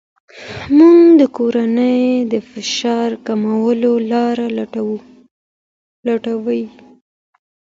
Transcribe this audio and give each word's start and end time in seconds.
مور 0.75 1.03
د 1.21 1.21
کورنۍ 1.37 2.01
د 2.31 2.33
فشار 2.51 3.09
کمولو 3.25 3.91
لارې 4.11 4.47
لټوي. 6.09 6.63